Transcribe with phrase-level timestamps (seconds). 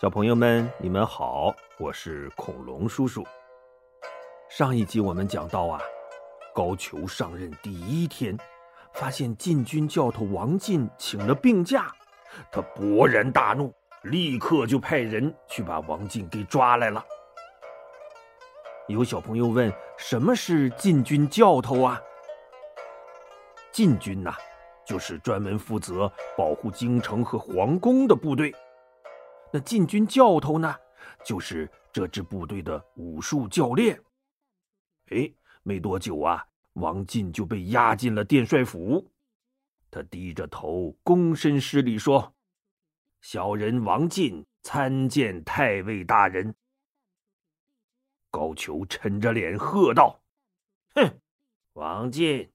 [0.00, 3.26] 小朋友们，你们好，我是恐龙叔叔。
[4.48, 5.80] 上一集我们讲到啊，
[6.54, 8.38] 高俅上任第一天，
[8.92, 11.92] 发现禁军教头王进请了病假，
[12.52, 17.04] 他勃然大怒，立刻就派人去把王进给抓来了。
[18.86, 22.00] 有小朋友问，什么是禁军教头啊？
[23.72, 24.32] 禁军呐，
[24.86, 28.54] 就是专门负责保护京城和皇宫的部队。
[29.52, 30.74] 那禁军教头呢，
[31.24, 33.98] 就是这支部队的武术教练。
[35.10, 39.10] 哎，没多久啊，王进就被押进了殿帅府。
[39.90, 42.34] 他低着头，躬身施礼说
[43.22, 46.54] ：“小人王进参见太尉大人。”
[48.30, 50.20] 高俅沉着脸喝道
[50.94, 51.18] ：“哼，
[51.72, 52.52] 王进，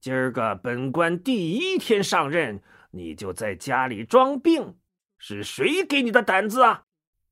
[0.00, 4.76] 今儿个本官第一天上任，你就在家里装病。”
[5.24, 6.82] 是谁给你的胆子啊？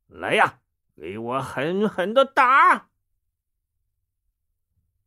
[0.06, 0.60] 来呀，
[0.94, 2.88] 给我狠狠的打！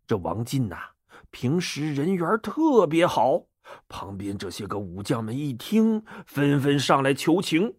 [0.05, 0.89] 这王进呐，
[1.31, 3.45] 平时人缘特别好，
[3.88, 7.77] 旁边这些个武将们一听，纷纷上来求情。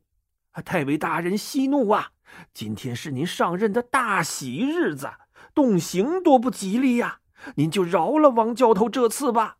[0.64, 2.12] 太尉大人息怒啊！
[2.55, 5.12] 今天是您上任的大喜日子，
[5.53, 7.20] 动刑多不吉利呀！
[7.57, 9.59] 您就饶了王教头这次吧。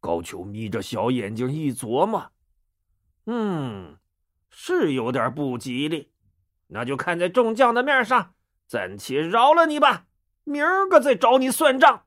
[0.00, 2.32] 高俅眯着小眼睛一琢磨。
[3.26, 3.98] 嗯，
[4.50, 6.12] 是有点不吉利，
[6.66, 8.34] 那就看在众将的面上，
[8.66, 10.06] 暂且饶了你吧。
[10.44, 12.04] 明儿个再找你算账。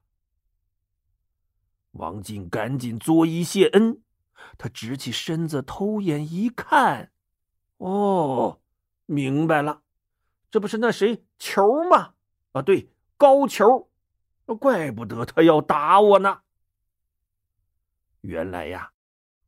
[1.92, 4.02] 王进赶紧作揖谢恩，
[4.58, 7.14] 他直起身子，偷眼一看，
[7.78, 8.60] 哦，
[9.06, 9.84] 明白了，
[10.52, 12.16] 这不是那谁球吗？
[12.52, 13.88] 啊，对，高俅，
[14.60, 16.42] 怪不得他要打我呢。
[18.20, 18.92] 原来呀。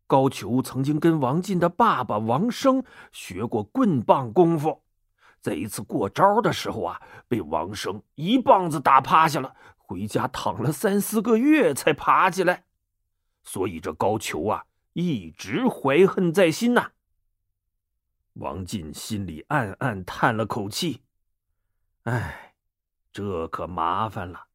[0.07, 4.81] 高俅曾经跟王进的爸爸王生学过棍棒功夫，
[5.41, 12.63] 在一次过招的时候啊，被王生一棒子打趴下了，回家躺了三四个月才爬起来。
[13.43, 16.91] 所以这高俅啊，一直怀恨在心呐。
[18.33, 21.01] 王进心里暗暗叹了口气
[22.03, 22.53] ：“哎，
[23.11, 24.45] 这可麻烦了，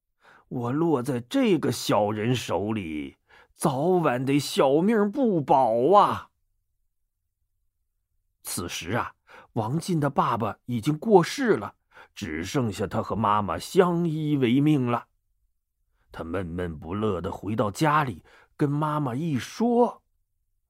[0.49, 3.17] 我落在这个小人手里。”
[3.63, 6.31] 早晚得小命不保啊！
[8.43, 9.15] 此时啊，
[9.53, 11.77] 王进的爸爸已经过世了，
[12.13, 15.07] 只剩下他和妈妈相依为命了。
[16.11, 18.25] 他闷闷不乐的回到家里，
[18.57, 20.03] 跟妈妈一说，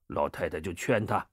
[0.08, 1.28] 老太太就劝他：“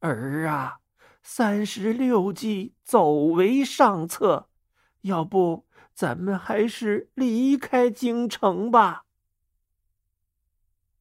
[0.00, 0.80] 儿啊，
[1.22, 4.50] 三十六计，走为上策，
[5.00, 9.06] 要不咱们还是离开京城吧。”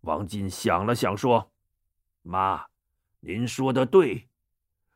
[0.07, 1.51] 王进想了想，说
[2.23, 2.65] ：“妈，
[3.19, 4.29] 您说的对，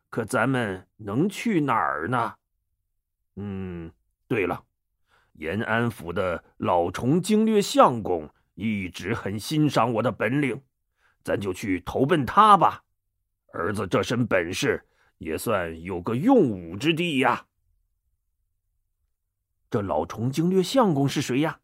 [0.10, 2.36] 可咱们能去哪儿呢？
[3.36, 3.92] 嗯，
[4.30, 4.64] 对了，
[5.34, 10.64] 延安府的老崇经略相公一直很欣赏我的本领，
[11.24, 12.82] 咱就去投奔他吧。
[13.52, 17.48] 儿子这身本事，也算有个用武之地呀。
[19.70, 21.60] 这老崇经略相公是谁呀？”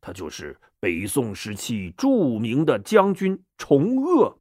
[0.00, 4.40] 他就是北宋时期著名的将军崇鄂，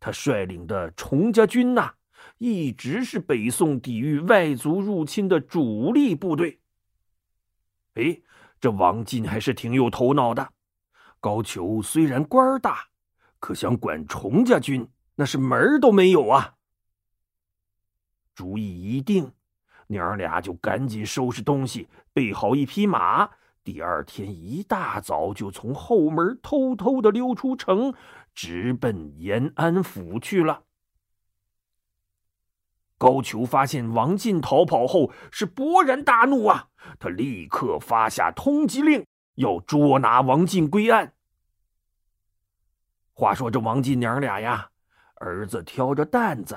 [0.00, 1.94] 他率领的崇家军呐，
[2.38, 6.60] 一直是北宋抵御外族入侵的主力部队。
[7.94, 8.20] 哎，
[8.60, 10.52] 这王进还是挺有头脑的。
[11.20, 12.88] 高俅虽然官大，
[13.38, 16.54] 可想管崇家军，那是门儿都没有啊。
[18.34, 19.32] 主意一定，
[19.86, 23.30] 娘俩就赶紧收拾东西，备好一匹马。
[23.66, 27.92] 第二天一大早就从后门偷偷的溜出城，
[28.32, 30.62] 直奔延安府去了。
[32.96, 36.68] 高俅发现王进逃跑后，是勃然大怒啊！
[37.00, 41.14] 他立刻发下通缉令，要捉拿王进归案。
[43.14, 44.70] 话说这王进娘俩呀，
[45.16, 46.56] 儿子挑着担子，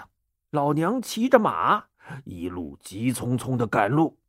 [0.51, 1.85] 老娘骑着马，
[2.23, 4.19] 一路急匆匆的赶路，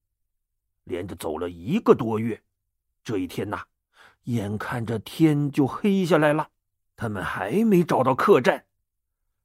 [0.85, 2.43] 连着走了一个多月。
[3.03, 3.65] 这一天呐，
[4.25, 6.49] 眼看着天就黑下来了，
[6.97, 8.65] 他们还没找到客栈，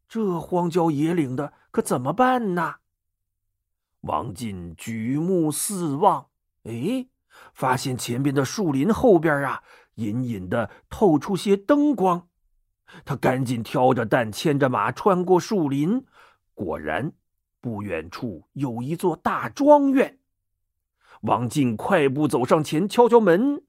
[0.08, 2.76] 这荒郊野岭的可怎么办呢？
[4.02, 6.28] 王进举目四望，
[6.64, 7.08] 哎，
[7.54, 9.64] 发现前边的树林后边啊，
[9.96, 12.28] 隐隐的透出些灯光。
[13.04, 16.06] 他赶紧挑着担，牵着马穿过树林，
[16.54, 17.12] 果然，
[17.60, 20.20] 不远处有一座大庄园。
[21.26, 23.64] 王进快步走上前，敲敲门。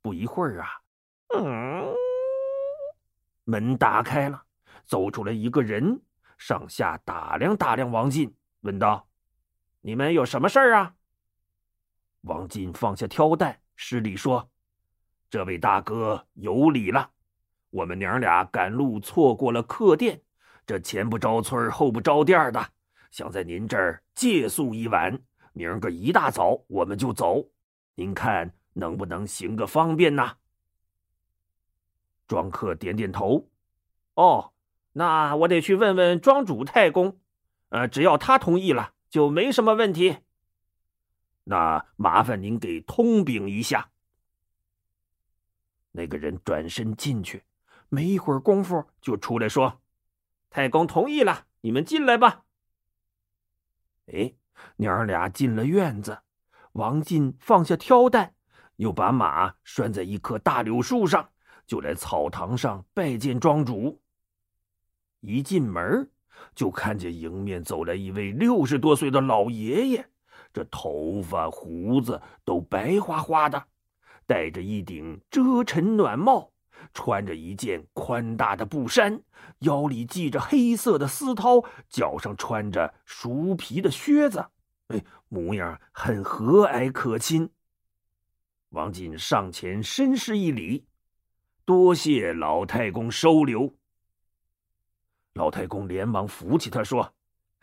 [0.00, 0.80] 不一会儿啊，
[1.36, 1.94] 嗯，
[3.44, 4.42] 门打开了，
[4.86, 6.00] 走出来一个人，
[6.38, 9.06] 上下打量打量王进，问道
[9.82, 10.94] ：“你们有什么事儿啊？”
[12.22, 14.50] 王进放下挑担，施礼说
[15.28, 17.10] ：“这位大哥有礼了，
[17.68, 20.22] 我们娘俩赶路错过了客店，
[20.64, 22.66] 这前不着村后不着店的，
[23.10, 25.20] 想在您这儿借宿一晚，
[25.58, 27.50] 明儿个一大早我们就走。
[27.96, 30.36] 您看能不能行个方便呢？”
[32.28, 33.50] 庄客点点头
[34.14, 34.52] ：“哦，
[34.92, 37.18] 那我得去问问庄主太公，
[37.70, 40.18] 呃，只要他同意了，就没什么问题。”
[41.42, 43.90] 那麻烦您给通禀一下。
[45.90, 47.42] 那个人转身进去，
[47.88, 49.80] 没一会儿功夫就出来说
[50.50, 52.44] ：“太公同意了，你们进来吧。”
[54.06, 54.34] 哎，
[54.76, 56.18] 娘儿俩进了院子，
[56.72, 58.32] 王进放下挑担，
[58.76, 61.28] 又把马拴在一棵大柳树上，
[61.66, 64.00] 就来草堂上拜见庄主。
[65.20, 66.10] 一进门，
[66.54, 70.08] 就看见迎面走来一位六十多岁的老爷爷。
[70.52, 73.64] 这头发胡子都白花花的，
[74.26, 76.52] 戴着一顶遮尘暖帽，
[76.92, 79.22] 穿着一件宽大的布衫，
[79.60, 84.46] 腰里系着黑色的丝绦，脚上穿着熟皮的靴子，
[84.88, 87.50] 哎，模样很和蔼可亲。
[88.70, 90.86] 王进上前深施一礼，
[91.64, 93.74] 多谢老太公收留。
[95.34, 97.14] 老太公连忙扶起他说：“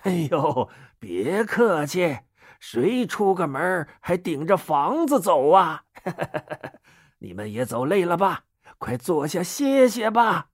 [0.03, 2.19] 哎呦，别客气。”
[2.57, 5.83] 谁出个门还顶着房子走啊？
[7.19, 8.45] 你们也走累了吧？
[8.77, 10.49] 快坐下歇歇吧。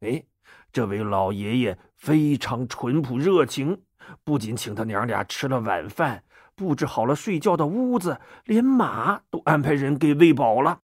[0.00, 0.24] 哎，
[0.72, 3.84] 这位老爷爷非常淳朴热情，
[4.24, 6.24] 不仅请他娘俩吃了晚饭，
[6.54, 10.80] 布置好了睡觉的屋子，连马都安排人给喂饱了。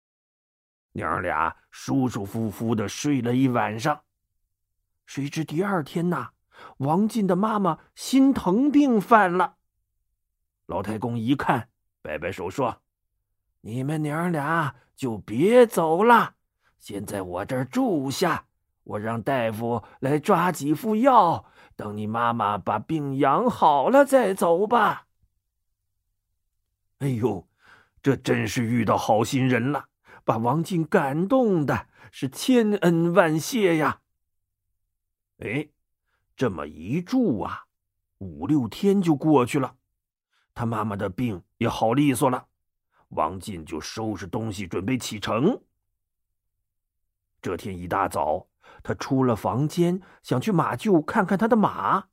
[0.93, 4.03] 娘俩舒舒服服的睡了一晚上。
[5.05, 6.31] 谁知第二天呐？
[6.77, 9.55] 王进的妈妈心疼病犯了。
[10.67, 11.69] 老太公一看，
[12.01, 12.81] 摆摆手说
[13.61, 16.35] ：“你们娘俩就别走了，
[16.77, 18.45] 先在我这儿住下。
[18.83, 21.43] 我让大夫来抓几副药，
[21.75, 25.07] 等你妈妈把病养好了再走吧。”
[26.99, 27.47] 哎呦，
[28.03, 29.85] 这真是遇到好心人了，
[30.23, 34.01] 把王进感动的是千恩万谢呀！
[35.39, 35.67] 哎。
[36.35, 37.65] 这么一住啊，
[38.19, 39.77] 五六天就过去了，
[40.53, 42.47] 他妈妈的病也好利索了。
[43.11, 45.61] 王进就收拾东西准备启程。
[47.41, 48.47] 这天一大早，
[48.83, 52.05] 他出了房间，想去马厩看看他的马。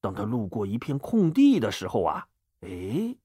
[0.00, 2.26] 当他路过一片空地的时候啊，
[2.60, 3.16] 哎，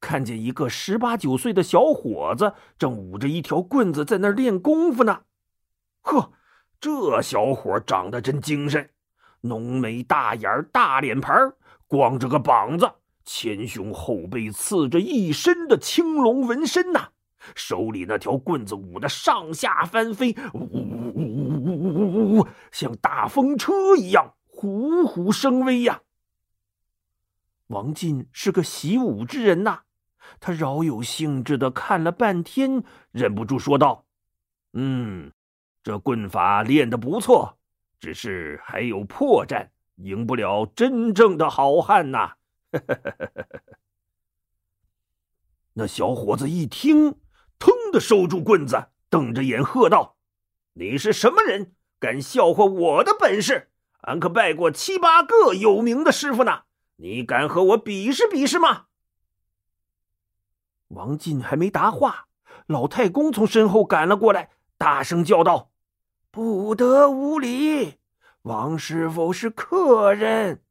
[0.00, 5.22] 看见一个十八九岁的小伙子正捂着一条棍子在那儿练功夫呢。
[6.02, 6.32] 呵，
[6.80, 8.90] 这小伙长得真精神。
[9.42, 11.54] 浓眉大眼大脸盘
[11.86, 12.90] 光着个膀子，
[13.30, 17.10] 前胸后背刺着一身的青龙纹身呐，
[17.54, 21.22] 手里那条棍子舞得上下翻飞，呜呜呜
[21.54, 26.00] 呜呜呜呜，像大风车一样虎虎生威呀。
[27.66, 29.80] 王进是个习武之人呐，
[30.40, 34.06] 他饶有兴致的看了半天，忍不住说道
[34.72, 35.30] ：“嗯，
[35.82, 37.58] 这棍法练得不错。”
[38.00, 42.37] 只是还有破绽，赢不了真正的好汉呐！
[42.72, 43.78] 呵呵呵呵呵呵
[45.74, 47.20] 那小伙子一听，
[47.58, 50.16] 腾的收住棍子，瞪着眼喝道
[50.74, 51.74] ：“你是什么人？
[52.00, 53.70] 敢笑话我的本事？
[54.02, 56.62] 俺可拜过七八个有名的师傅呢！
[56.96, 58.86] 你敢和我比试比试吗？”
[60.88, 62.28] 王进还没答话，
[62.66, 65.70] 老太公从身后赶了过来，大声叫道。
[66.30, 67.98] 不得无礼！
[68.42, 70.64] 王师傅是客人。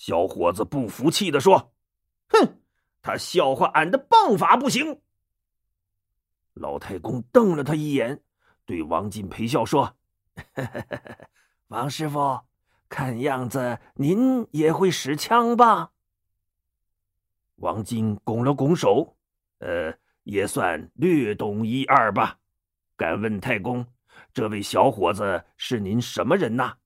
[0.00, 1.74] 小伙子不服气的说
[2.32, 2.62] ：“哼，
[3.02, 5.02] 他笑话俺的棒法不行。”
[6.56, 8.22] 老太公瞪了他一眼，
[8.64, 9.94] 对王进陪笑说
[11.68, 12.40] ：“王师傅，
[12.88, 15.90] 看样子您也会使枪吧？”
[17.56, 19.18] 王进拱了拱手
[19.60, 19.92] ：“呃，
[20.22, 22.38] 也算略懂一二吧。”
[22.96, 23.86] 敢问太公，
[24.32, 26.78] 这位小伙子是您什么人呐？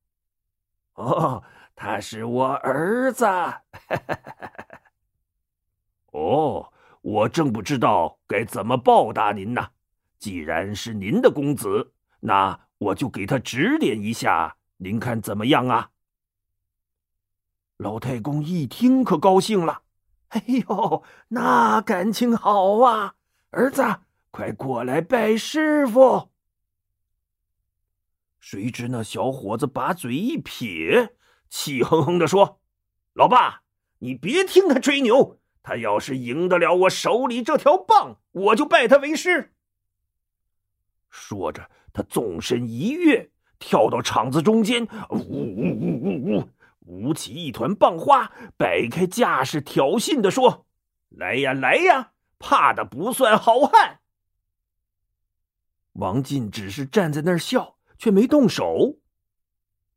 [0.94, 1.44] 哦，
[1.74, 3.26] 他是我儿子。
[6.12, 9.70] 哦，我正不知道该怎么报答您呢。
[10.18, 15.90] 既然是您的公子，那我就给他指点一下，您看怎么样啊？
[17.76, 19.82] 老太公一听可高兴了，
[20.28, 23.16] 哎呦，那感情好啊，
[23.50, 23.82] 儿子。
[24.30, 26.30] 快过来拜师傅！
[28.40, 31.16] 谁知那小伙子把嘴一撇，
[31.54, 32.60] 气哼哼地说
[33.14, 33.62] ：“老爸，
[34.00, 35.38] 你别听他吹牛。
[35.62, 39.54] 他要是赢得了我手里这条棒，我就拜他为师。”
[41.08, 43.30] 说着，他纵身一跃，
[43.60, 46.48] 跳到场子中间，呜呜呜呜呜，
[46.80, 50.66] 舞起一团棒花，摆开架势，挑衅地说
[51.10, 54.00] ：“来呀，来呀，怕的不算好汉。”
[55.94, 58.98] 王进只是站在那儿笑，却没动手。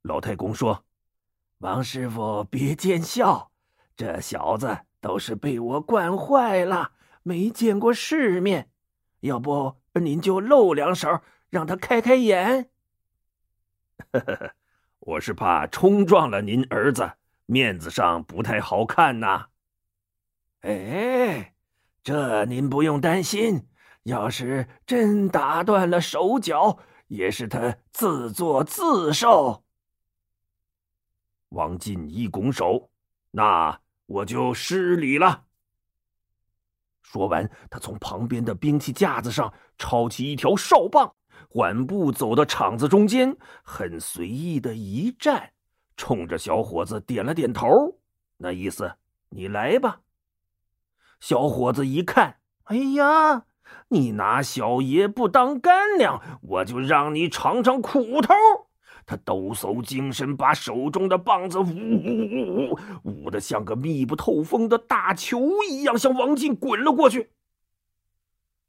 [0.03, 0.85] 老太公说
[1.59, 3.51] ：“王师傅别见笑，
[3.95, 6.91] 这小子都是被我惯坏了，
[7.23, 8.69] 没见过世面。
[9.21, 12.69] 要不您就露两手，让他开开眼。”
[14.13, 14.51] 呵呵呵，
[14.99, 17.13] 我是怕冲撞了您儿子，
[17.47, 19.47] 面子上不太好看呐。
[20.61, 21.55] 哎，
[22.03, 23.67] 这您不用担心。
[24.03, 29.63] 要是真打断了手脚，也是他自作自受。
[31.49, 32.89] 王进一拱手
[33.31, 35.45] ：“那我就失礼了。”
[37.01, 41.15] 说完，他从旁边的兵器架子上抄起一条哨棒，
[41.49, 45.53] 缓步走到场子中间，很随意的一站，
[45.95, 47.69] 冲着小伙子点了点头，
[48.37, 48.95] 那意思
[49.29, 50.01] ：“你来吧。”
[51.19, 53.45] 小伙子一看，哎呀！
[53.89, 58.33] 你拿小爷不当干粮，我就让你尝尝苦头！
[59.07, 67.31] 他抖擞精神，把手中的棒子呜呜呜呜舞得像个密不透风的大球一样，向王进滚了过去。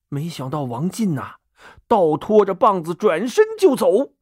[0.09, 1.39] 没想到王进呐，
[1.89, 4.13] 倒拖着棒子转身就走。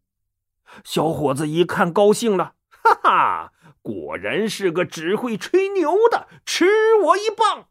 [0.83, 6.65] 小伙子一看，高兴了，哈哈，果然是个只会吹牛的，吃
[7.05, 7.69] 我一棒！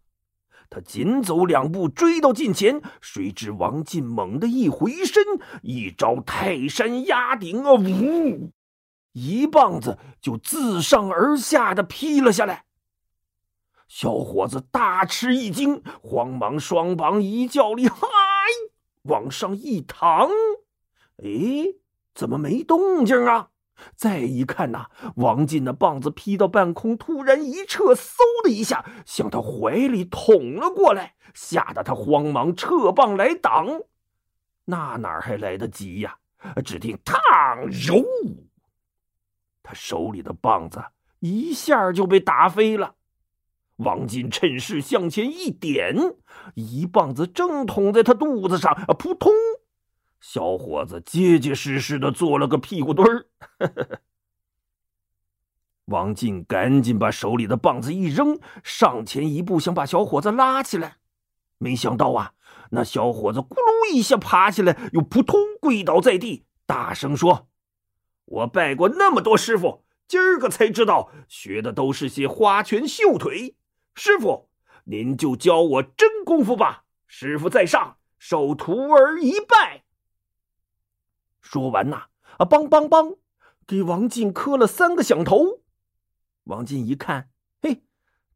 [0.70, 5.24] 他紧走两步，追到近前，谁知王进猛地一回身，
[5.62, 7.74] 一招泰山压顶啊！
[7.74, 8.52] 呜，
[9.14, 12.66] 一棒子就自上而下的劈了下来。
[13.88, 18.08] 小伙子大吃一惊，慌忙双膀一较力，嗨，
[19.04, 20.28] 往上一躺，
[21.18, 21.76] 哎，
[22.14, 23.50] 怎么没动静啊？
[23.96, 33.82] 再一看呐，王进的棒子劈到半空，突然一撤，嗖的一下向他怀里捅了过来，吓得他慌忙撤棒来挡。
[34.66, 36.18] 那哪还来得及呀？
[36.64, 38.04] 只听“嘡”揉，
[39.64, 40.84] 他手里的棒子
[41.20, 42.96] 一下就被打飞了。
[43.78, 45.96] 王进趁势向前一点，
[46.54, 49.32] 一棒子正捅在他肚子上，扑通！
[50.28, 53.28] 小伙子结结实实的做了个屁股墩儿。
[55.86, 60.98] 王进赶紧把手里的棒子一扔，上前一步想把小伙子拉起来，
[61.60, 62.34] 没想到啊，
[62.72, 67.48] 那小伙子咕噜一下爬起来，又扑通跪倒在地，大声说
[68.26, 73.56] ：“我拜过那么多师傅，今儿个才知道学的都是些花拳绣腿。
[73.94, 74.50] 师傅，
[74.86, 76.86] 您就教我真功夫吧。
[77.06, 79.84] 师傅在上，受徒儿一拜。”
[81.46, 83.20] 说完呐，啊，梆梆梆，
[83.68, 85.62] 给王进磕了三个响头。
[86.46, 87.30] 王进一看，
[87.62, 87.84] 嘿，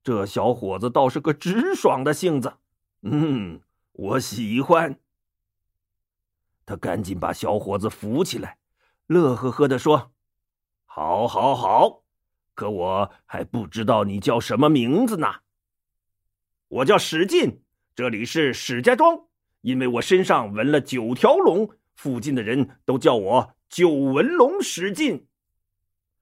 [0.04, 2.54] 这小伙子倒是个直爽的性子，
[3.02, 3.60] 嗯，
[3.94, 5.00] 我喜欢。
[6.68, 8.60] 他赶紧把小伙子扶起来，
[9.08, 10.12] 乐呵呵的说
[10.86, 12.04] ：“好，好，好，
[12.54, 15.28] 可我还不知道你叫什么名字呢。
[16.68, 17.64] 我叫史进，
[17.96, 19.26] 这里是史家庄，
[19.62, 25.28] 因为我身上纹了九条龙。”附近的人都叫我九纹龙史进，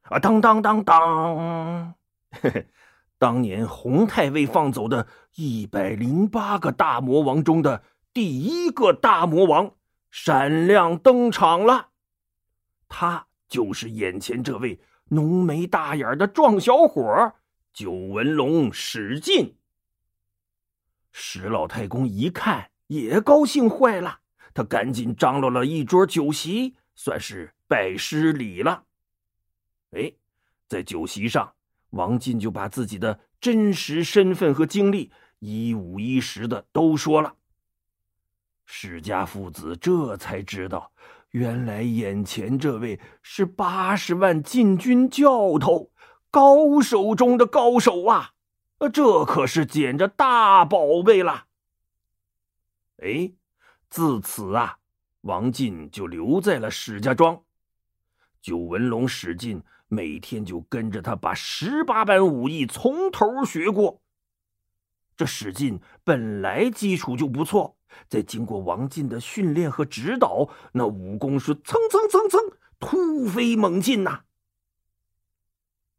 [0.01, 1.93] 啊，当当当当，
[2.31, 2.67] 嘿嘿，
[3.19, 5.05] 当 年洪太尉放走的
[5.35, 9.75] 一百零八个大魔王中的第一个大魔王
[10.09, 11.89] 闪亮登场了，
[12.89, 17.35] 他就是眼前这位浓眉大眼的壮小伙
[17.71, 19.55] 九纹龙史进。
[21.11, 24.21] 石老太公一看，也高兴坏了。
[24.57, 28.85] 他赶紧张罗了一桌酒席，算是拜师礼了。
[29.91, 30.11] 哎，
[30.67, 31.53] 在酒席上，
[31.91, 37.35] 王进就把自己的真实身份和经历一五一十的都说了。
[38.65, 40.91] 史家父子这才知道，
[41.29, 45.91] 原来眼前这位是八十万禁军教头，
[46.31, 48.31] 高手中的高手啊！
[48.91, 51.45] 这可是捡着大宝贝了。
[53.03, 53.36] 哎。
[53.89, 54.77] 自此啊，
[55.21, 57.41] 王进就留在了史家庄。
[58.41, 64.01] 九纹龙史进每天就跟着他把十八般武艺从头学过。
[65.15, 67.75] 这史进本来基础就不错，
[68.07, 72.39] 在经过王进的训练和指导，那武功是蹭蹭蹭蹭
[72.79, 74.21] 突飞猛进呐。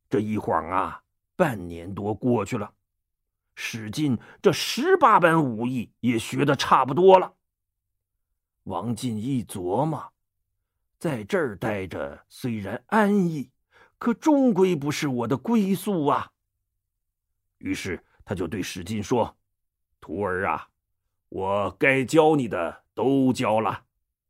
[0.08, 1.02] 这一晃啊，
[1.34, 2.72] 半年多过去了，
[3.56, 7.34] 史进这十八般武艺也学的差不多了。
[8.68, 10.12] 王进一琢磨，
[10.98, 13.50] 在这儿待着虽然安逸，
[13.96, 16.32] 可终归不是我的归宿啊。
[17.56, 19.38] 于是他就对史进说
[20.02, 20.68] ：“徒儿啊，
[21.30, 23.84] 我该教你的都教了。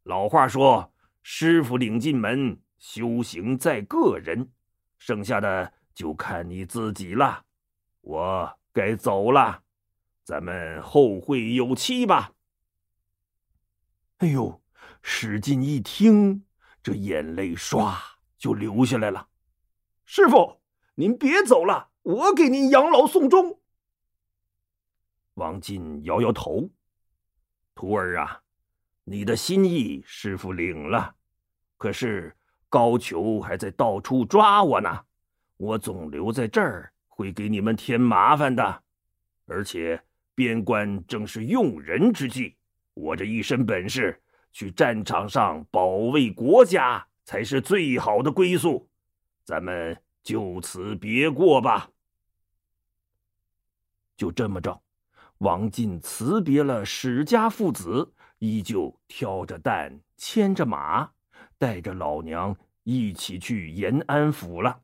[0.04, 4.52] 老话说，师傅领进门，修行在个人，
[4.98, 7.44] 剩下的就看你自己了。
[8.02, 9.64] 我该走了，
[10.22, 12.34] 咱们后会有期吧。”
[14.18, 14.60] 哎呦，
[15.00, 16.42] 史进一听，
[16.82, 17.96] 这眼泪唰
[18.36, 19.28] 就流下来了。
[20.06, 20.60] 师傅，
[20.96, 23.60] 您别走了，我给您养老送终。
[25.34, 26.68] 王进摇摇头
[27.76, 28.42] ：“徒儿啊，
[29.04, 31.14] 你的心意师傅领了，
[31.76, 32.36] 可是
[32.68, 35.04] 高俅还在到处抓我呢。
[35.58, 38.82] 我总留在这儿会给你们添麻烦的，
[39.46, 40.02] 而且
[40.34, 42.56] 边关正是用人之际。”
[42.98, 44.20] 我这一身本事，
[44.52, 48.88] 去战场上保卫国家才是最好的归宿。
[49.44, 51.90] 咱们就此别过吧。
[54.16, 54.82] 就这么着，
[55.38, 61.12] 王进辞别了史家父子，依旧挑着担，牵着马，
[61.56, 64.80] 带着老娘一起去延安府了。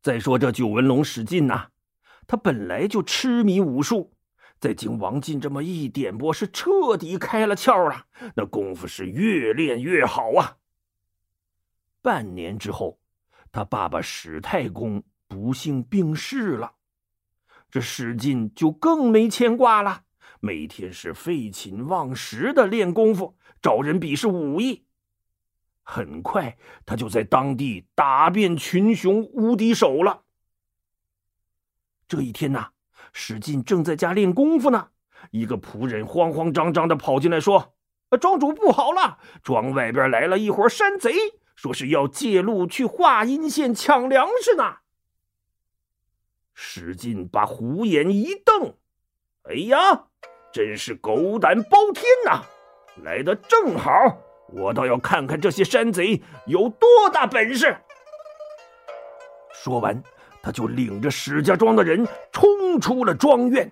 [0.00, 1.70] 再说这九纹龙史进呐，
[2.28, 4.14] 他本来就痴迷武术。
[4.60, 8.06] 在经王进这么一点拨，是彻底开了窍了。
[8.34, 10.56] 那功夫是越练越好啊。
[12.02, 12.98] 半年之后，
[13.52, 16.74] 他爸爸史太公不幸病逝了，
[17.70, 20.04] 这史进就更没牵挂了，
[20.40, 24.86] 每天是废寝忘食的练功夫，找人比试武艺。
[25.82, 30.24] 很快，他就在当地打遍群雄无敌手了。
[32.08, 32.72] 这一天呐。
[33.12, 34.88] 史进正在家练功夫呢，
[35.30, 37.74] 一个仆人慌慌张张的跑进来，说
[38.20, 41.12] ：“庄主不好了，庄外边来了一伙山贼，
[41.56, 44.76] 说是要借路去华阴县抢粮食呢。”
[46.54, 48.74] 史进把虎眼一瞪
[49.50, 50.06] ：“哎呀，
[50.52, 52.42] 真是狗胆包天呐！
[53.02, 53.90] 来的正好，
[54.52, 57.76] 我倒要看看这些山贼有多大本事。”
[59.52, 60.02] 说完。
[60.40, 63.70] 他就领着史家庄的人冲冲出了庄院。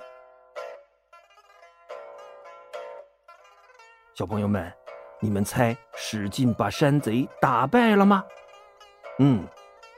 [4.15, 4.73] 小朋友们，
[5.21, 8.25] 你们猜史进把山贼打败了吗？
[9.19, 9.47] 嗯，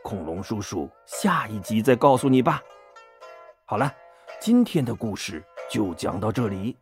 [0.02, 2.60] 恐龙叔叔下一集再告诉你吧。
[3.66, 3.94] 好了，
[4.40, 6.76] 今天的故事就讲到这里，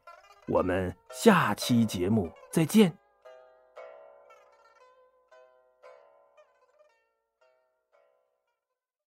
[0.46, 2.96] 我们下期节目再见。